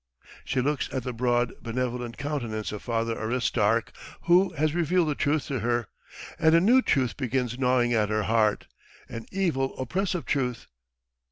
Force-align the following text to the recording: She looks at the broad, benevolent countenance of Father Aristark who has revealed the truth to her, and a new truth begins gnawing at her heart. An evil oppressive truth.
She 0.43 0.61
looks 0.61 0.91
at 0.91 1.03
the 1.03 1.13
broad, 1.13 1.53
benevolent 1.61 2.17
countenance 2.17 2.71
of 2.71 2.81
Father 2.81 3.15
Aristark 3.15 3.91
who 4.21 4.51
has 4.53 4.73
revealed 4.73 5.09
the 5.09 5.13
truth 5.13 5.45
to 5.49 5.59
her, 5.59 5.89
and 6.39 6.55
a 6.55 6.59
new 6.59 6.81
truth 6.81 7.15
begins 7.15 7.59
gnawing 7.59 7.93
at 7.93 8.09
her 8.09 8.23
heart. 8.23 8.65
An 9.07 9.27
evil 9.31 9.77
oppressive 9.77 10.25
truth. 10.25 10.65